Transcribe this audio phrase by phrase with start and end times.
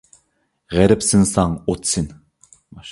[0.77, 2.13] غېرىبسىنساڭ ئوتسىن.